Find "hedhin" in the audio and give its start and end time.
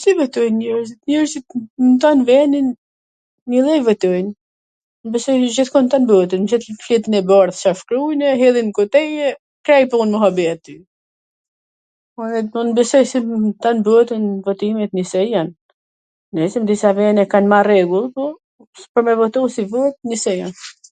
8.44-8.68